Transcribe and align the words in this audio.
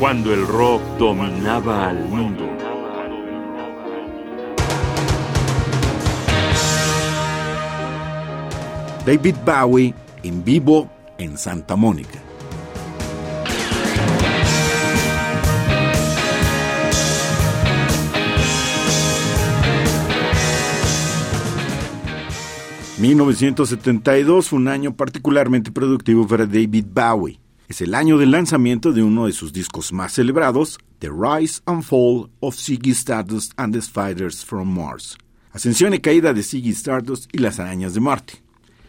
cuando 0.00 0.32
el 0.32 0.46
rock 0.46 0.80
dominaba 0.98 1.90
al 1.90 2.08
mundo. 2.08 2.48
David 9.04 9.34
Bowie 9.44 9.94
en 10.22 10.42
vivo 10.42 10.90
en 11.18 11.36
Santa 11.36 11.76
Mónica. 11.76 12.18
...1972 22.98 24.42
fue 24.42 24.58
un 24.58 24.68
año 24.68 24.94
particularmente 24.94 25.72
productivo 25.72 26.26
para 26.26 26.44
David 26.44 26.84
Bowie. 26.92 27.39
Es 27.70 27.80
el 27.80 27.94
año 27.94 28.18
del 28.18 28.32
lanzamiento 28.32 28.90
de 28.90 29.04
uno 29.04 29.26
de 29.26 29.32
sus 29.32 29.52
discos 29.52 29.92
más 29.92 30.14
celebrados, 30.14 30.76
The 30.98 31.08
Rise 31.08 31.62
and 31.66 31.84
Fall 31.84 32.28
of 32.40 32.56
Ziggy 32.56 32.90
Stardust 32.90 33.52
and 33.56 33.72
the 33.72 33.80
Spiders 33.80 34.44
from 34.44 34.76
Mars. 34.76 35.16
Ascensión 35.52 35.94
y 35.94 36.00
caída 36.00 36.32
de 36.32 36.42
Ziggy 36.42 36.70
Stardust 36.70 37.32
y 37.32 37.38
las 37.38 37.60
arañas 37.60 37.94
de 37.94 38.00
Marte. 38.00 38.42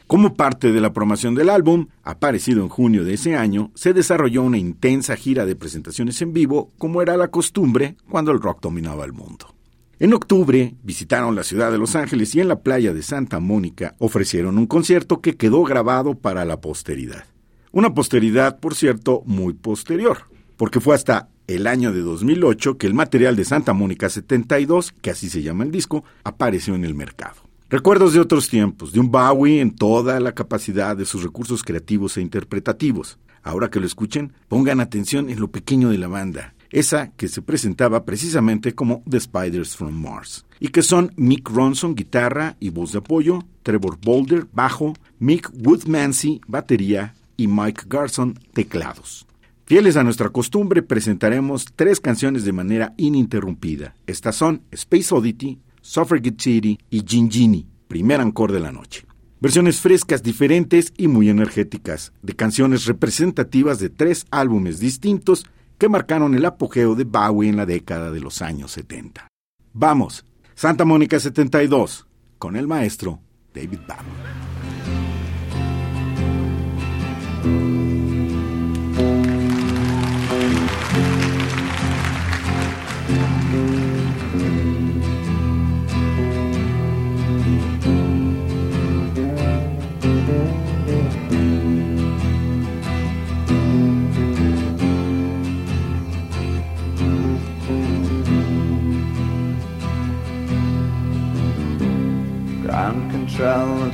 Como 0.08 0.34
parte 0.34 0.72
de 0.72 0.82
la 0.82 0.94
promoción 0.94 1.36
del 1.36 1.52
álbum, 1.52 1.90
aparecido 2.02 2.64
en 2.64 2.70
junio 2.70 3.04
de 3.04 3.14
ese 3.14 3.36
año, 3.36 3.70
se 3.76 3.94
desarrolló 3.94 4.42
una 4.42 4.58
intensa 4.58 5.16
gira 5.16 5.46
de 5.46 5.56
presentaciones 5.56 6.20
en 6.24 6.34
vivo, 6.34 6.72
como 6.80 7.04
era 7.04 7.16
la 7.18 7.28
costumbre 7.28 7.98
cuando 8.10 8.32
el 8.32 8.42
rock 8.42 8.64
dominaba 8.64 9.06
el 9.06 9.14
mundo. 9.14 9.54
En 10.00 10.12
octubre 10.12 10.74
visitaron 10.82 11.36
la 11.36 11.44
ciudad 11.44 11.72
de 11.72 11.78
Los 11.78 11.96
Ángeles 11.96 12.34
y 12.34 12.40
en 12.40 12.48
la 12.48 12.62
playa 12.62 12.96
de 12.96 13.04
Santa 13.04 13.40
Mónica 13.40 13.94
ofrecieron 14.00 14.58
un 14.58 14.66
concierto 14.66 15.22
que 15.22 15.38
quedó 15.38 15.62
grabado 15.66 16.16
para 16.16 16.46
la 16.46 16.62
posteridad. 16.62 17.26
Una 17.74 17.94
posteridad, 17.94 18.60
por 18.60 18.76
cierto, 18.76 19.24
muy 19.26 19.54
posterior, 19.54 20.26
porque 20.58 20.82
fue 20.82 20.94
hasta 20.94 21.30
el 21.48 21.68
año 21.68 21.94
de 21.94 22.02
2008 22.02 22.78
que 22.78 22.86
el 22.86 22.94
material 22.94 23.38
de 23.38 23.46
Santa 23.46 23.72
Mónica 23.72 24.10
72, 24.10 24.94
que 25.02 25.10
así 25.10 25.30
se 25.30 25.42
llama 25.42 25.64
el 25.64 25.72
disco, 25.72 26.04
apareció 26.26 26.76
en 26.76 26.84
el 26.84 26.96
mercado. 26.96 27.36
Recuerdos 27.70 28.12
de 28.12 28.20
otros 28.20 28.50
tiempos, 28.50 28.92
de 28.92 29.00
un 29.00 29.10
Bowie 29.10 29.62
en 29.62 29.74
toda 29.74 30.20
la 30.20 30.34
capacidad 30.34 30.98
de 30.98 31.06
sus 31.06 31.24
recursos 31.24 31.64
creativos 31.64 32.18
e 32.18 32.22
interpretativos. 32.22 33.18
Ahora 33.42 33.70
que 33.70 33.80
lo 33.80 33.86
escuchen, 33.86 34.34
pongan 34.50 34.82
atención 34.82 35.30
en 35.30 35.40
lo 35.40 35.50
pequeño 35.50 35.92
de 35.92 35.98
la 35.98 36.10
banda, 36.10 36.54
esa 36.72 37.14
que 37.14 37.30
se 37.30 37.42
presentaba 37.42 38.04
precisamente 38.04 38.76
como 38.76 39.02
The 39.10 39.22
Spiders 39.22 39.78
from 39.78 39.94
Mars, 39.94 40.46
y 40.60 40.68
que 40.68 40.82
son 40.82 41.14
Mick 41.16 41.50
Ronson, 41.50 41.96
guitarra 41.96 42.58
y 42.60 42.70
voz 42.70 42.92
de 42.92 42.98
apoyo, 42.98 43.46
Trevor 43.64 43.98
Boulder, 44.02 44.46
bajo, 44.52 44.94
Mick 45.20 45.50
Woodmansey, 45.54 46.42
batería 46.48 47.16
y 47.42 47.48
Mike 47.48 47.84
Garson, 47.88 48.38
teclados. 48.54 49.26
Fieles 49.66 49.98
a 49.98 50.04
nuestra 50.04 50.30
costumbre, 50.30 50.84
presentaremos 50.84 51.66
tres 51.76 52.00
canciones 52.00 52.44
de 52.46 52.52
manera 52.52 52.94
ininterrumpida. 52.98 53.96
Estas 54.06 54.36
son 54.36 54.64
Space 54.72 55.14
Oddity, 55.14 55.60
Suffragette 55.82 56.42
City 56.42 56.78
y 56.90 57.04
Gingini, 57.08 57.68
primer 57.88 58.20
encore 58.20 58.54
de 58.54 58.60
la 58.60 58.72
noche. 58.72 59.06
Versiones 59.40 59.80
frescas, 59.80 60.22
diferentes 60.22 60.94
y 60.98 61.08
muy 61.08 61.30
energéticas, 61.30 62.14
de 62.22 62.36
canciones 62.36 62.86
representativas 62.86 63.80
de 63.80 63.90
tres 63.90 64.28
álbumes 64.30 64.80
distintos 64.80 65.46
que 65.80 65.90
marcaron 65.90 66.36
el 66.36 66.46
apogeo 66.46 66.94
de 66.94 67.06
Bowie 67.06 67.50
en 67.50 67.58
la 67.58 67.66
década 67.66 68.12
de 68.12 68.20
los 68.20 68.44
años 68.44 68.72
70. 68.74 69.28
Vamos, 69.74 70.26
Santa 70.54 70.86
Mónica 70.86 71.20
72, 71.20 72.06
con 72.38 72.56
el 72.56 72.68
maestro 72.68 73.20
David 73.52 73.80
Bowie. 73.88 74.51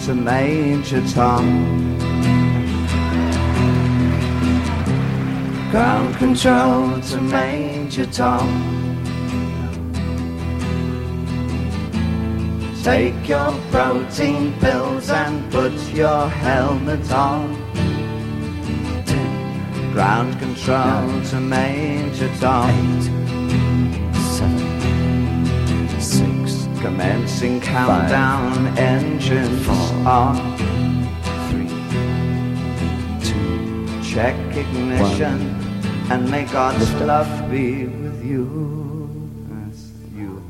To 0.06 0.14
Major 0.14 1.02
Tom. 1.08 1.98
Ground 5.72 6.16
control 6.16 7.02
to 7.02 7.22
Major 7.22 8.06
Tom. 8.06 8.48
Take 12.84 13.28
your 13.28 13.52
protein 13.72 14.54
pills 14.60 15.10
and 15.10 15.52
put 15.52 15.74
your 15.94 16.30
helmet 16.30 17.12
on. 17.12 17.56
Ground 19.94 20.40
control 20.40 21.22
to 21.30 21.40
Major 21.42 22.30
Tom. 22.40 23.27
Commencing 26.82 27.60
countdown, 27.60 28.54
five, 28.54 28.78
engines 28.78 29.66
four, 29.66 29.76
on. 30.08 30.36
Three, 31.50 31.70
two, 33.28 34.04
check 34.04 34.36
ignition, 34.56 35.40
one. 35.40 36.12
and 36.12 36.30
may 36.30 36.46
God's 36.46 36.94
love 37.02 37.50
be 37.50 37.86
with 37.86 38.24
you. 38.24 38.46
You. 40.16 40.44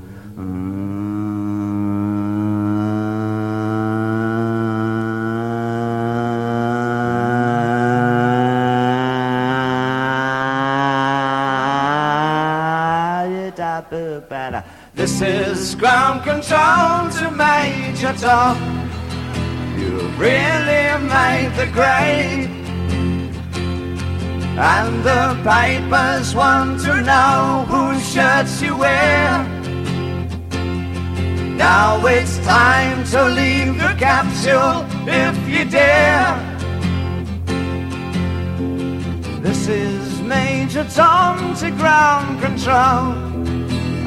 This 14.98 15.22
is 15.22 15.76
ground 15.76 16.24
control 16.24 17.08
to 17.20 17.30
Major 17.30 18.14
Tom. 18.14 18.58
You've 19.78 20.20
really 20.20 20.86
made 21.06 21.52
the 21.56 21.70
grade. 21.72 22.50
And 24.58 25.04
the 25.04 25.38
papers 25.44 26.34
want 26.34 26.82
to 26.82 27.00
know 27.04 27.66
whose 27.70 28.12
shirts 28.12 28.60
you 28.60 28.76
wear. 28.76 29.44
Now 31.56 32.04
it's 32.08 32.40
time 32.40 33.04
to 33.12 33.24
leave 33.26 33.78
the 33.78 33.96
capsule 34.00 34.84
if 35.08 35.38
you 35.48 35.64
dare. 35.70 36.34
This 39.42 39.68
is 39.68 40.22
Major 40.22 40.86
Tom 40.86 41.56
to 41.58 41.70
ground 41.70 42.42
control. 42.42 43.38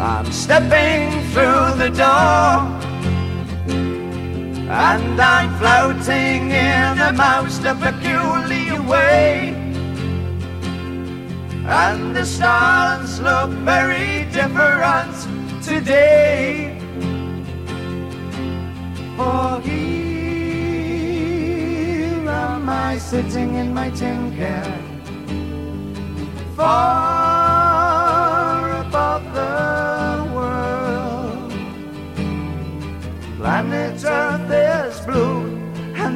I'm 0.00 0.32
stepping 0.32 1.10
through 1.30 1.76
the 1.76 1.90
door 1.90 2.80
and 4.70 5.20
I'm 5.20 5.54
floating 5.58 6.50
in 6.50 6.98
a 6.98 7.12
most 7.12 7.62
peculiar 7.62 8.80
way. 8.80 9.54
And 11.66 12.16
the 12.16 12.24
stars 12.24 13.20
look 13.20 13.50
very 13.50 14.24
different 14.32 15.14
today. 15.62 16.80
For 19.18 19.60
here 19.60 20.70
am 22.26 22.68
I 22.70 22.96
sitting 22.96 23.56
in 23.56 23.74
my 23.74 23.90
tin 23.90 24.34
can. 24.34 24.82
Far 26.56 27.29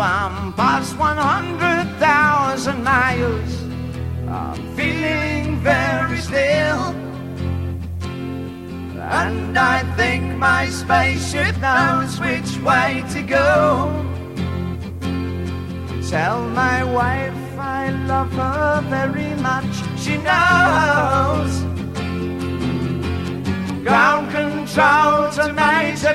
I'm 0.00 0.52
past 0.54 0.96
100,000 0.96 2.82
miles. 2.82 3.62
I'm 4.28 4.76
feeling 4.76 5.60
very 5.60 6.18
still. 6.18 6.94
And 8.98 9.58
I 9.58 9.82
think 9.96 10.36
my 10.38 10.68
spaceship 10.70 11.56
knows 11.58 12.18
which 12.18 12.56
way 12.64 13.04
to 13.10 13.22
go. 13.22 14.06
Tell 16.08 16.48
my 16.48 16.82
wife 16.82 17.58
I 17.58 17.90
love 18.06 18.32
her 18.32 18.80
very 18.88 19.34
much. 19.42 19.74
She 19.98 20.16
knows. 20.16 21.52
Ground 23.84 24.30
control. 24.30 25.19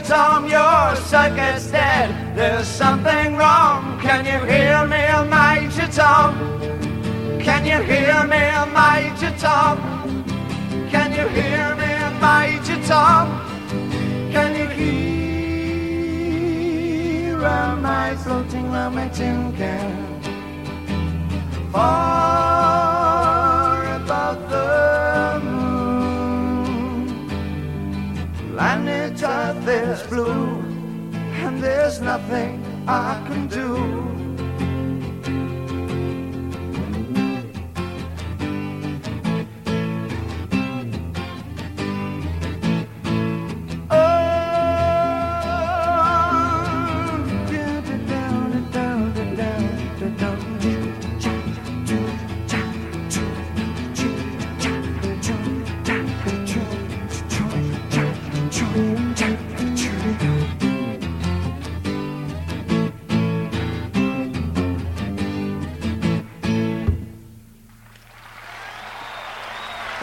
Tom, 0.08 0.48
your 0.48 0.96
circuit's 0.96 1.72
dead. 1.72 2.36
There's 2.38 2.68
something 2.68 3.36
wrong. 3.36 4.00
Can 4.00 4.24
you 4.24 4.40
hear 4.46 4.86
me, 4.86 5.02
Major 5.30 5.88
Tom? 5.92 6.38
Can 7.40 7.66
you 7.66 7.82
hear 7.82 8.24
me, 8.28 8.42
Major 8.72 9.34
Tom? 9.40 9.80
Can 10.92 11.12
you 11.12 11.28
hear 11.30 11.76
me, 11.82 11.92
Major 12.22 12.80
Tom? 12.86 13.26
Can 14.32 14.56
you 14.56 14.68
hear 14.68 14.96
my 17.82 18.16
floating 18.18 18.66
around 18.68 18.94
my 18.94 19.08
can? 19.10 19.52
Fall 21.72 22.65
nothing 32.28 32.60
I 32.88 33.24
can 33.28 33.48
do. 33.48 33.95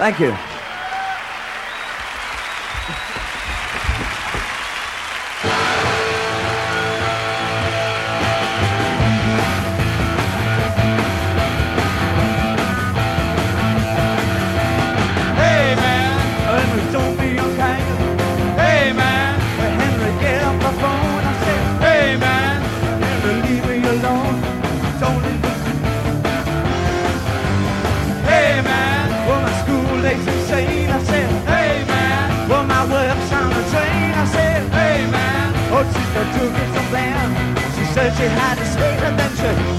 Thank 0.02 0.18
you. 0.18 0.51
she 38.22 38.28
had 38.28 38.56
a 38.56 38.64
sweet 38.64 39.02
adventure. 39.02 39.71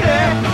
lady. 0.00 0.47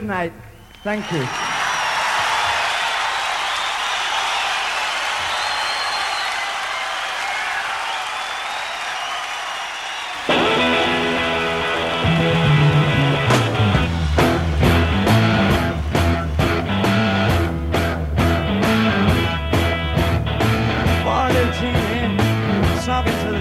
good 0.00 0.06
night. 0.06 0.32
Thank 0.84 1.10
you. 1.10 1.26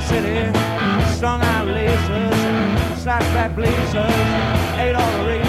city, 0.07 0.47
strung 1.17 1.41
out 1.41 1.67
lasers, 1.67 2.31
slashback 3.03 3.55
blazers, 3.55 4.79
ate 4.79 4.95
all 4.95 5.11
the 5.17 5.27
razors. 5.27 5.46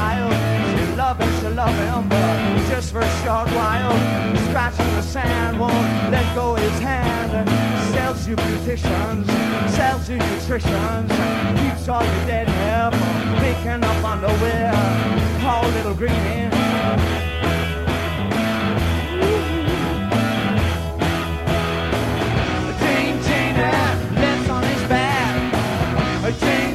trial. 0.00 0.30
She'll 0.70 0.96
love 0.96 1.18
him, 1.20 1.32
she'll 1.40 1.56
love 1.64 1.76
him, 1.86 2.08
but 2.08 2.68
just 2.70 2.92
for 2.92 3.00
a 3.00 3.12
short 3.22 3.48
while. 3.60 3.94
Scratching 4.48 4.92
the 4.98 5.02
sand 5.02 5.60
won't 5.60 5.90
let 6.14 6.26
go 6.34 6.54
his 6.54 6.78
hand. 6.80 7.32
Sells 7.92 8.26
you 8.28 8.36
beauticians, 8.36 9.26
sells 9.78 10.08
you 10.08 10.18
nutritions. 10.18 11.10
Keeps 11.60 11.88
all 11.88 12.04
your 12.12 12.24
dead 12.32 12.48
hair 12.48 12.90
from 12.98 13.24
picking 13.42 13.82
up 13.90 14.04
underwear. 14.12 14.72
Poor 15.42 15.62
little 15.76 15.94
greenie. 15.94 16.48
Jane 26.38 26.69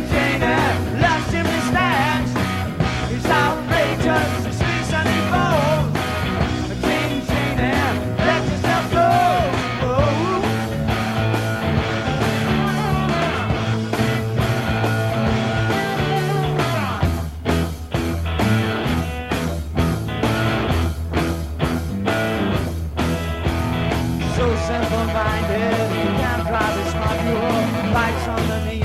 astronomy 28.27 28.84